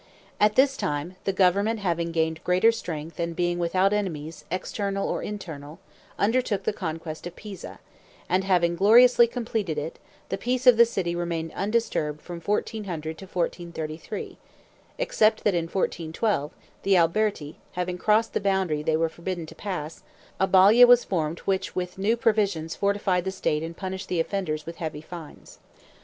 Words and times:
At 0.39 0.55
this 0.55 0.77
time, 0.77 1.15
the 1.25 1.31
government 1.31 1.81
having 1.81 2.11
gained 2.11 2.43
greater 2.43 2.71
strength, 2.71 3.19
and 3.19 3.35
being 3.35 3.59
without 3.59 3.93
enemies 3.93 4.45
external 4.49 5.07
or 5.07 5.21
internal, 5.21 5.77
undertook 6.17 6.63
the 6.63 6.73
conquest 6.73 7.27
of 7.27 7.35
Pisa, 7.35 7.77
and 8.27 8.43
having 8.43 8.75
gloriously 8.75 9.27
completed 9.27 9.77
it, 9.77 9.99
the 10.29 10.39
peace 10.39 10.65
of 10.65 10.75
the 10.77 10.87
city 10.87 11.15
remained 11.15 11.51
undisturbed 11.51 12.19
from 12.19 12.39
1400 12.41 13.15
to 13.19 13.25
1433, 13.25 14.39
except 14.97 15.43
that 15.43 15.53
in 15.53 15.65
1412, 15.65 16.51
the 16.81 16.97
Alberti, 16.97 17.59
having 17.73 17.99
crossed 17.99 18.33
the 18.33 18.39
boundary 18.41 18.81
they 18.81 18.97
were 18.97 19.07
forbidden 19.07 19.45
to 19.45 19.53
pass, 19.53 20.01
a 20.39 20.47
Balia 20.47 20.87
was 20.87 21.03
formed 21.03 21.37
which 21.41 21.75
with 21.75 21.99
new 21.99 22.17
provisions 22.17 22.75
fortified 22.75 23.23
the 23.23 23.29
state 23.29 23.61
and 23.61 23.77
punished 23.77 24.07
the 24.09 24.19
offenders 24.19 24.65
with 24.65 24.77
heavy 24.77 25.01
fines. 25.01 25.59